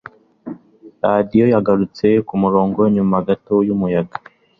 [1.03, 4.17] radiyo yagarutse kumurongo nyuma gato yumuyaga